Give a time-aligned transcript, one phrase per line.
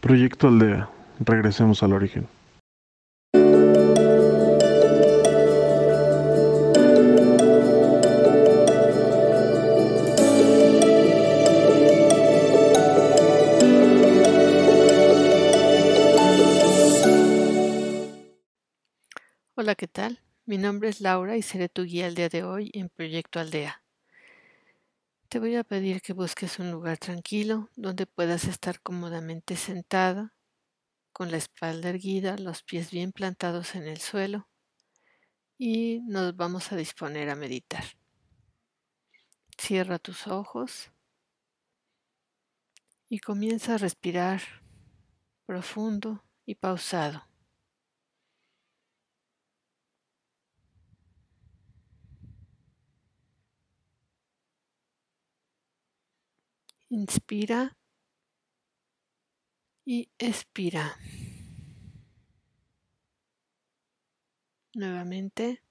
[0.00, 0.88] Proyecto Aldea.
[1.18, 2.28] Regresemos al origen.
[19.56, 20.20] Hola, ¿qué tal?
[20.46, 23.82] Mi nombre es Laura y seré tu guía el día de hoy en Proyecto Aldea.
[25.28, 30.34] Te voy a pedir que busques un lugar tranquilo donde puedas estar cómodamente sentada,
[31.12, 34.48] con la espalda erguida, los pies bien plantados en el suelo
[35.58, 37.84] y nos vamos a disponer a meditar.
[39.58, 40.90] Cierra tus ojos
[43.10, 44.40] y comienza a respirar
[45.44, 47.27] profundo y pausado.
[56.90, 57.76] Inspira
[59.84, 60.96] y expira.
[64.74, 65.62] Nuevamente.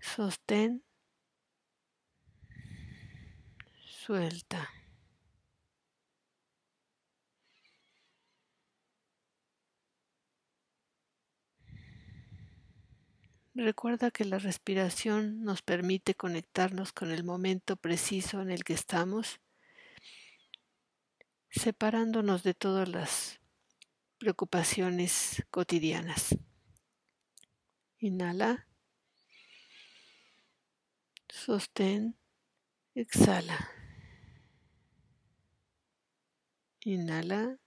[0.00, 0.82] Sostén.
[3.84, 4.75] Suelta.
[13.58, 19.40] Recuerda que la respiración nos permite conectarnos con el momento preciso en el que estamos,
[21.48, 23.40] separándonos de todas las
[24.18, 26.36] preocupaciones cotidianas.
[27.98, 28.68] Inhala.
[31.30, 32.14] Sostén.
[32.94, 33.70] Exhala.
[36.84, 37.58] Inhala.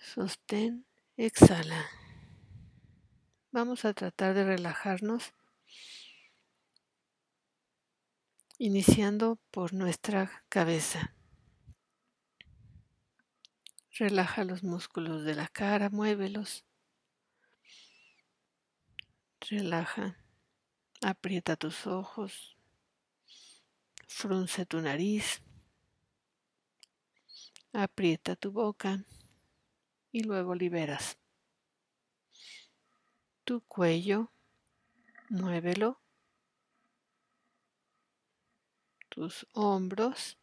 [0.00, 0.86] Sostén.
[1.16, 2.03] Exhala.
[3.54, 5.32] Vamos a tratar de relajarnos
[8.58, 11.14] iniciando por nuestra cabeza.
[13.92, 16.64] Relaja los músculos de la cara, muévelos.
[19.48, 20.18] Relaja,
[21.00, 22.56] aprieta tus ojos,
[24.08, 25.42] frunce tu nariz,
[27.72, 29.04] aprieta tu boca
[30.10, 31.18] y luego liberas
[33.44, 34.30] tu cuello,
[35.28, 36.00] muévelo,
[39.10, 40.38] tus hombros,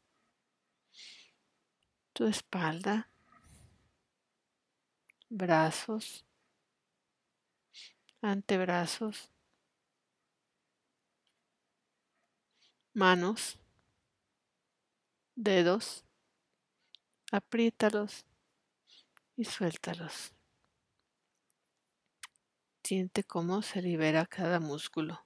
[2.14, 3.10] tu espalda,
[5.30, 6.26] brazos,
[8.22, 9.32] antebrazos,
[12.94, 13.58] manos,
[15.36, 16.06] dedos,
[17.32, 18.26] apriétalos
[19.38, 20.34] y suéltalos.
[22.92, 25.26] Siente cómo se libera cada músculo.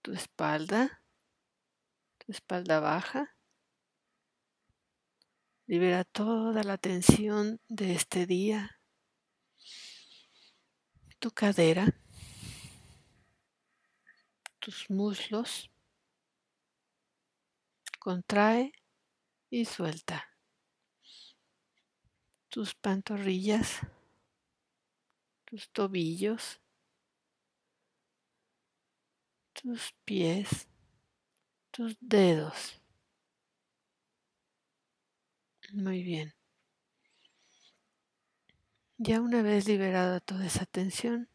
[0.00, 1.02] Tu espalda,
[2.18, 3.36] tu espalda baja.
[5.66, 8.80] Libera toda la tensión de este día.
[11.18, 11.88] Tu cadera,
[14.60, 15.68] tus muslos.
[17.98, 18.70] Contrae
[19.50, 20.28] y suelta.
[22.50, 23.80] Tus pantorrillas
[25.54, 26.60] tus tobillos,
[29.52, 30.66] tus pies,
[31.70, 32.82] tus dedos.
[35.72, 36.34] Muy bien.
[38.98, 41.28] Ya una vez liberada toda esa tensión,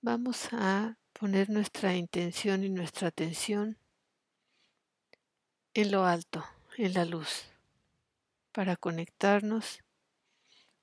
[0.00, 3.76] vamos a poner nuestra intención y nuestra atención
[5.74, 6.46] en lo alto,
[6.78, 7.44] en la luz,
[8.52, 9.80] para conectarnos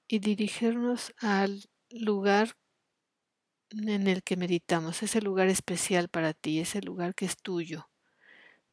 [0.08, 2.56] y dirigirnos al lugar
[3.72, 7.90] en el que meditamos, ese lugar especial para ti, ese lugar que es tuyo,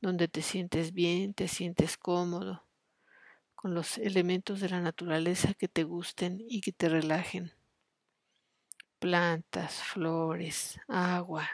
[0.01, 2.67] donde te sientes bien, te sientes cómodo,
[3.55, 7.53] con los elementos de la naturaleza que te gusten y que te relajen.
[8.99, 11.49] Plantas, flores, agua,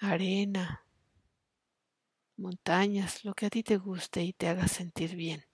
[0.00, 0.82] arena,
[2.38, 5.44] montañas, lo que a ti te guste y te haga sentir bien.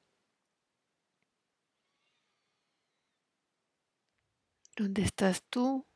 [4.77, 5.87] Donde estás tú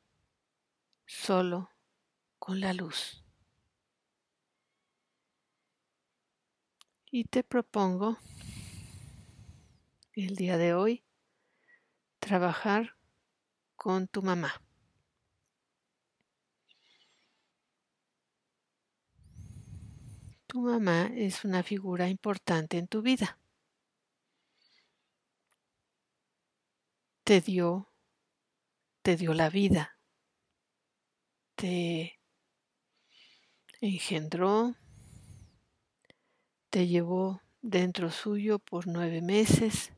[1.06, 1.70] solo
[2.38, 3.25] con la luz.
[7.10, 8.19] Y te propongo
[10.12, 11.04] el día de hoy
[12.19, 12.96] trabajar
[13.76, 14.62] con tu mamá.
[20.46, 23.38] Tu mamá es una figura importante en tu vida.
[27.25, 27.88] Te dio
[29.03, 29.99] te dio la vida,
[31.56, 32.19] te
[33.81, 34.75] engendró,
[36.71, 39.93] te llevó dentro suyo por nueve meses,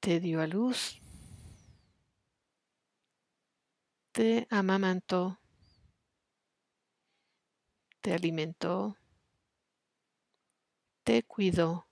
[0.00, 1.00] te dio a luz,
[4.12, 5.38] te amamantó,
[8.00, 8.96] te alimentó,
[11.04, 11.89] te cuidó.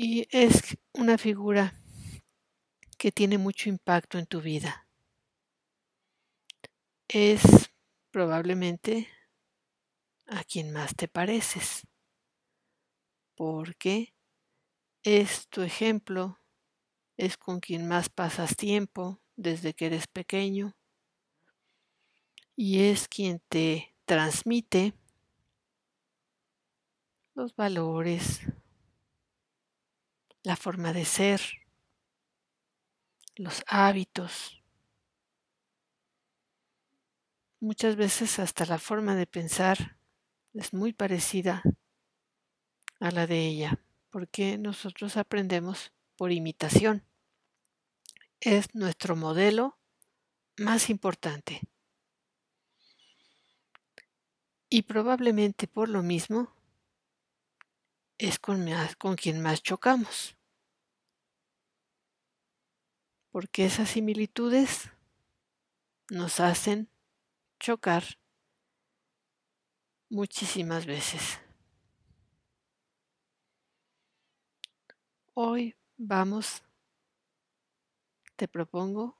[0.00, 1.74] Y es una figura
[2.98, 4.86] que tiene mucho impacto en tu vida.
[7.08, 7.42] Es
[8.12, 9.08] probablemente
[10.28, 11.84] a quien más te pareces,
[13.34, 14.14] porque
[15.02, 16.38] es tu ejemplo,
[17.16, 20.76] es con quien más pasas tiempo desde que eres pequeño
[22.54, 24.94] y es quien te transmite
[27.34, 28.42] los valores,
[30.42, 31.40] la forma de ser,
[33.36, 34.62] los hábitos.
[37.60, 39.98] Muchas veces hasta la forma de pensar
[40.54, 41.62] es muy parecida
[43.00, 43.80] a la de ella,
[44.10, 47.04] porque nosotros aprendemos por imitación.
[48.40, 49.78] Es nuestro modelo
[50.56, 51.60] más importante.
[54.68, 56.57] Y probablemente por lo mismo
[58.18, 58.66] es con,
[58.98, 60.36] con quien más chocamos.
[63.30, 64.90] Porque esas similitudes
[66.10, 66.90] nos hacen
[67.60, 68.04] chocar
[70.08, 71.40] muchísimas veces.
[75.34, 76.64] Hoy vamos,
[78.36, 79.16] te propongo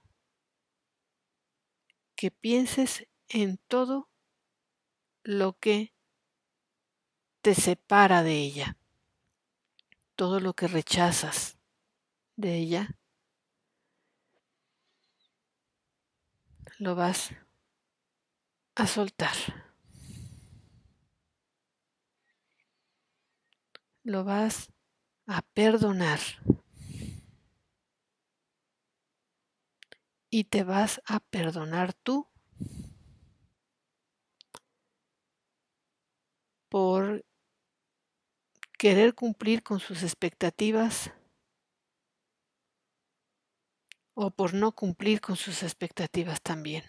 [2.16, 4.08] que pienses en todo
[5.22, 5.92] lo que
[7.42, 8.77] te separa de ella,
[10.18, 11.60] todo lo que rechazas
[12.34, 12.98] de ella,
[16.78, 17.36] lo vas
[18.74, 19.36] a soltar.
[24.02, 24.72] Lo vas
[25.28, 26.18] a perdonar.
[30.30, 32.26] Y te vas a perdonar tú
[36.68, 37.24] por
[38.78, 41.12] querer cumplir con sus expectativas
[44.14, 46.84] o por no cumplir con sus expectativas también.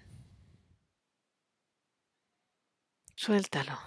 [3.16, 3.78] Suéltalo,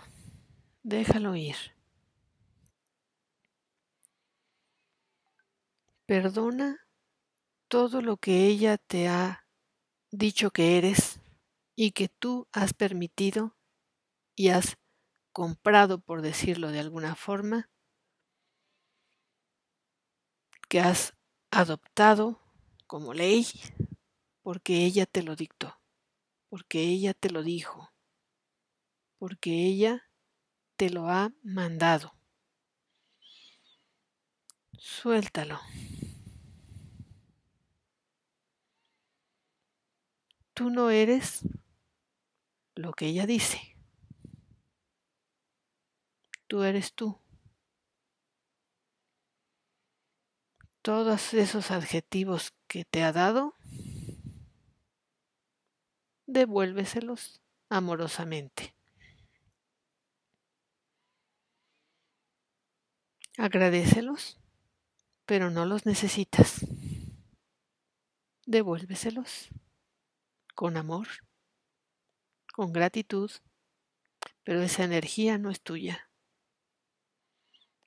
[0.82, 1.56] déjalo ir.
[6.06, 6.86] Perdona
[7.68, 9.46] todo lo que ella te ha
[10.10, 11.20] dicho que eres
[11.76, 13.56] y que tú has permitido
[14.34, 14.76] y has
[15.32, 17.70] comprado, por decirlo de alguna forma,
[20.72, 21.12] que has
[21.50, 22.40] adoptado
[22.86, 23.46] como ley
[24.40, 25.78] porque ella te lo dictó,
[26.48, 27.92] porque ella te lo dijo,
[29.18, 30.08] porque ella
[30.76, 32.14] te lo ha mandado.
[34.78, 35.60] Suéltalo.
[40.54, 41.42] Tú no eres
[42.76, 43.76] lo que ella dice.
[46.46, 47.21] Tú eres tú.
[50.82, 53.54] Todos esos adjetivos que te ha dado,
[56.26, 58.74] devuélveselos amorosamente.
[63.38, 64.40] Agradecelos,
[65.24, 66.66] pero no los necesitas.
[68.44, 69.50] Devuélveselos
[70.56, 71.06] con amor,
[72.52, 73.30] con gratitud,
[74.42, 76.10] pero esa energía no es tuya,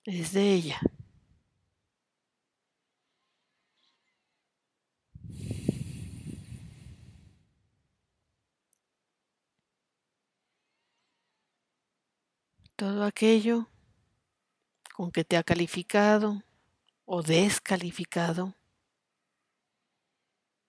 [0.05, 0.79] es de ella.
[12.75, 13.69] Todo aquello
[14.93, 16.43] con que te ha calificado
[17.05, 18.53] o descalificado,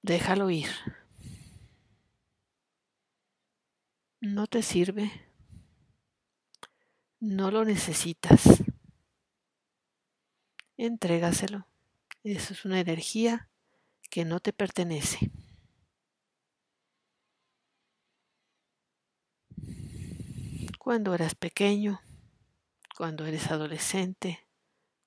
[0.02, 0.68] déjalo ir.
[4.20, 5.10] No te sirve,
[7.20, 8.62] no lo necesitas.
[10.76, 11.66] Entrégaselo.
[12.22, 13.48] Eso es una energía
[14.10, 15.30] que no te pertenece.
[20.86, 22.00] Cuando eras pequeño,
[22.96, 24.46] cuando eres adolescente,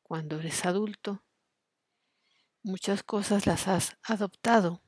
[0.04, 1.24] cuando eres adulto.
[2.64, 4.82] Muchas cosas las has adoptado,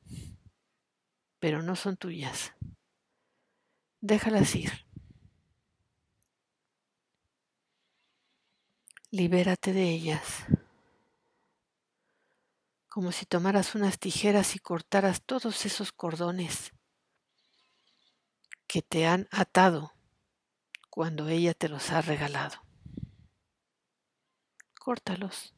[1.39, 2.51] pero no son tuyas.
[4.01, 4.85] Déjalas ir.
[9.11, 10.43] Libérate de ellas.
[12.89, 16.73] Como si tomaras unas tijeras y cortaras todos esos cordones
[18.67, 19.93] que te han atado
[20.91, 22.61] cuando ella te los ha regalado.
[24.77, 25.55] Córtalos.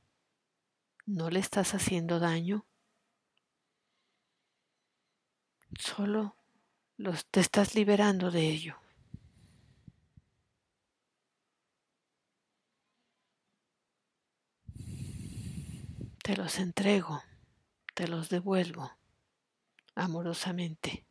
[1.07, 2.67] No le estás haciendo daño.
[5.79, 6.37] Solo
[6.97, 8.77] los, te estás liberando de ello.
[16.21, 17.23] Te los entrego,
[17.95, 18.91] te los devuelvo
[19.95, 21.07] amorosamente.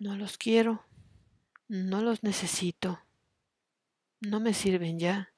[0.00, 0.84] No los quiero,
[1.68, 3.00] no los necesito,
[4.20, 5.32] no me sirven ya.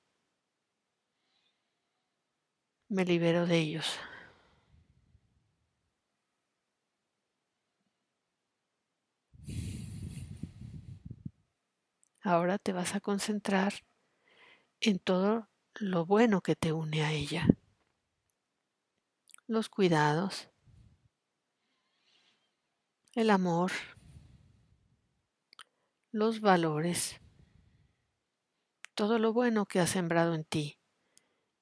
[2.88, 3.98] Me libero de ellos.
[12.20, 13.72] Ahora te vas a concentrar
[14.80, 17.46] en todo lo bueno que te une a ella.
[19.46, 20.48] Los cuidados,
[23.14, 23.70] el amor,
[26.16, 27.20] los valores,
[28.94, 30.78] todo lo bueno que ha sembrado en ti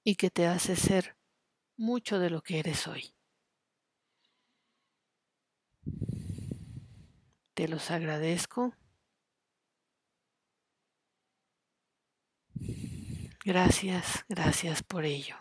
[0.05, 1.17] y que te hace ser
[1.77, 3.17] mucho de lo que eres hoy.
[7.55, 8.77] Te los agradezco.
[13.45, 15.35] Gracias, gracias por ello.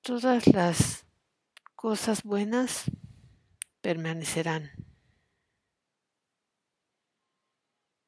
[0.00, 1.04] Todas las
[1.74, 2.88] cosas buenas
[3.86, 4.72] permanecerán.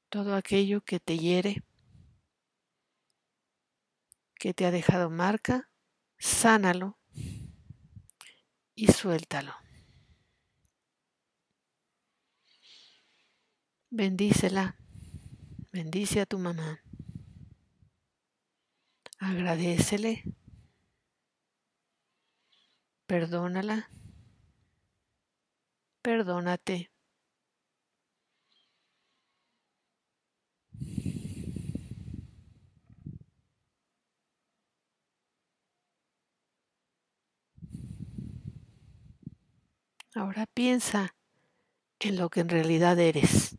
[0.09, 1.63] Todo aquello que te hiere,
[4.35, 5.71] que te ha dejado marca,
[6.19, 6.99] sánalo
[8.75, 9.55] y suéltalo.
[13.91, 14.77] Bendícela,
[15.71, 16.83] bendice a tu mamá.
[19.21, 20.25] Agradecele,
[23.07, 23.89] perdónala,
[26.03, 26.91] perdónate.
[40.15, 41.15] Ahora piensa
[42.01, 43.57] en lo que en realidad eres.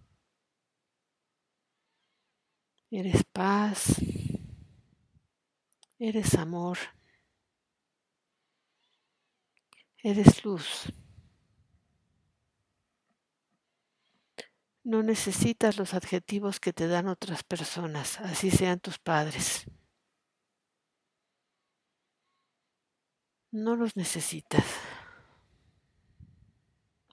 [2.91, 3.95] Eres paz,
[5.99, 6.77] eres amor,
[10.03, 10.91] eres luz.
[14.89, 19.65] No necesitas los adjetivos que te dan otras personas, así sean tus padres.
[23.51, 24.65] No los necesitas.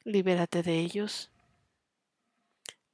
[0.04, 1.30] Libérate de ellos.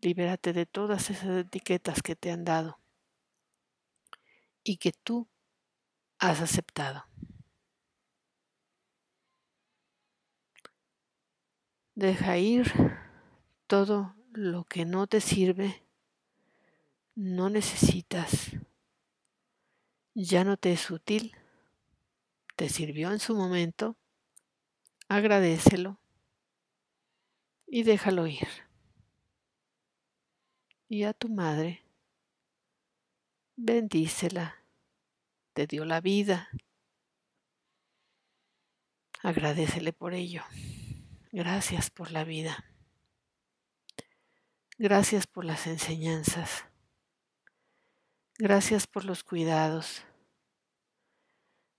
[0.01, 2.81] Libérate de todas esas etiquetas que te han dado
[4.65, 5.29] y que tú
[6.19, 7.05] has aceptado.
[11.95, 12.73] Deja ir
[13.69, 15.83] todo lo que no te sirve,
[17.15, 18.53] no necesitas,
[20.15, 21.37] ya no te es útil,
[22.57, 23.97] te sirvió en su momento,
[25.09, 25.99] agradecelo
[27.67, 28.49] y déjalo ir.
[30.89, 31.83] Y a tu madre,
[33.57, 34.57] bendícela,
[35.53, 36.49] te dio la vida,
[39.23, 40.43] agradecele por ello.
[41.33, 42.72] Gracias por la vida.
[44.83, 46.65] Gracias por las enseñanzas.
[48.37, 50.03] Gracias por los cuidados.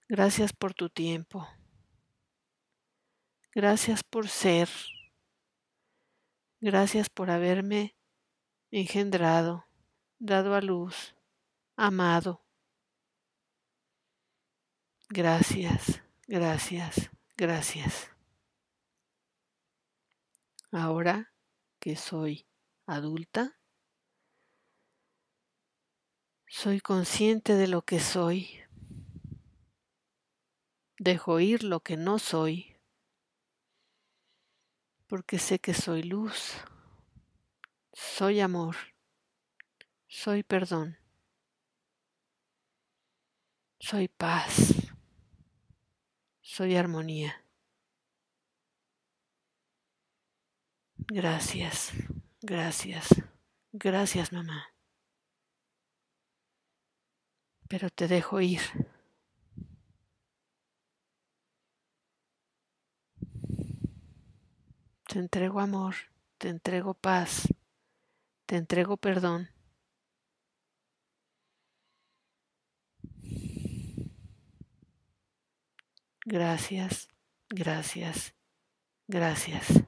[0.07, 1.45] Gracias por tu tiempo.
[3.53, 4.69] Gracias por ser.
[6.61, 7.93] Gracias por haberme
[8.71, 9.65] engendrado,
[10.17, 11.13] dado a luz,
[11.75, 12.45] amado.
[15.09, 18.09] Gracias, gracias, gracias.
[20.71, 21.33] Ahora
[21.81, 22.47] que soy
[22.85, 23.57] adulta,
[26.47, 28.49] soy consciente de lo que soy,
[30.99, 32.69] dejo ir lo que no soy.
[35.07, 36.53] Porque sé que soy luz,
[37.91, 38.75] soy amor,
[40.07, 40.97] soy perdón,
[43.79, 44.73] soy paz,
[46.41, 47.45] soy armonía.
[51.09, 51.91] Gracias,
[52.43, 53.07] gracias,
[53.71, 54.67] gracias mamá.
[57.67, 58.61] Pero te dejo ir.
[65.07, 65.95] Te entrego amor,
[66.37, 67.47] te entrego paz,
[68.45, 69.49] te entrego perdón.
[76.25, 77.09] Gracias,
[77.49, 78.33] gracias,
[79.07, 79.83] gracias.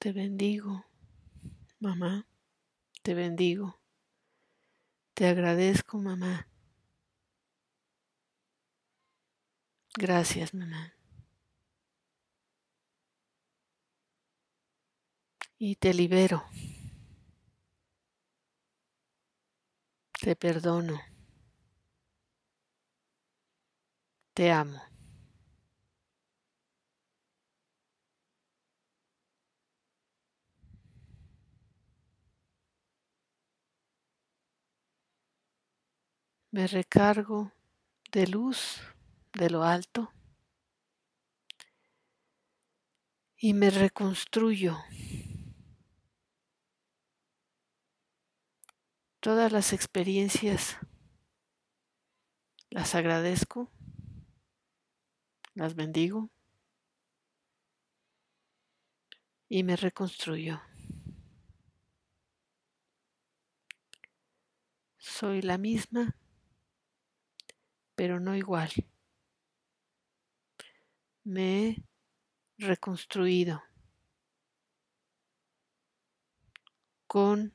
[0.00, 0.86] Te bendigo,
[1.78, 2.26] mamá,
[3.02, 3.78] te bendigo.
[5.12, 6.48] Te agradezco, mamá.
[9.94, 10.94] Gracias, mamá.
[15.58, 16.44] Y te libero.
[20.18, 20.98] Te perdono.
[24.32, 24.89] Te amo.
[36.52, 37.52] Me recargo
[38.10, 38.80] de luz
[39.32, 40.12] de lo alto
[43.36, 44.76] y me reconstruyo.
[49.20, 50.78] Todas las experiencias
[52.68, 53.70] las agradezco,
[55.54, 56.30] las bendigo
[59.48, 60.60] y me reconstruyo.
[64.98, 66.16] Soy la misma
[68.00, 68.70] pero no igual.
[71.22, 71.76] Me he
[72.56, 73.62] reconstruido
[77.06, 77.52] con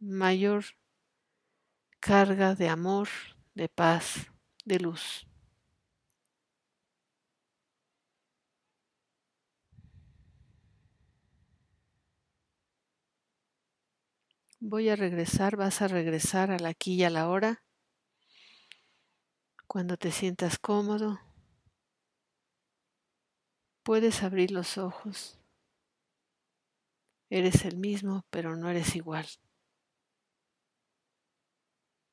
[0.00, 0.64] mayor
[2.00, 3.06] carga de amor,
[3.54, 4.32] de paz,
[4.64, 5.28] de luz.
[14.58, 17.65] Voy a regresar, vas a regresar a la aquí y a la hora
[19.76, 21.20] cuando te sientas cómodo,
[23.82, 25.38] puedes abrir los ojos.
[27.28, 29.26] Eres el mismo, pero no eres igual.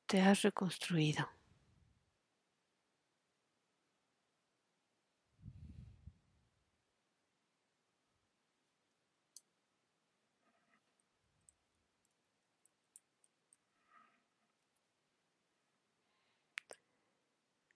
[0.04, 1.26] Te has reconstruido.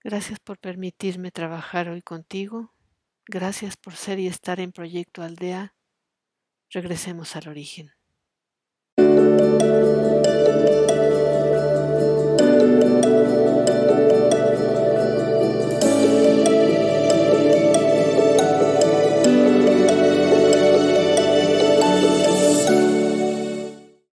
[0.05, 2.73] Gracias por permitirme trabajar hoy contigo.
[3.27, 5.75] Gracias por ser y estar en Proyecto Aldea.
[6.71, 7.93] Regresemos al origen.